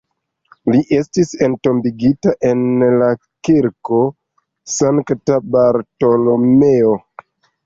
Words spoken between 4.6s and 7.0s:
Sankta Bartolomeo.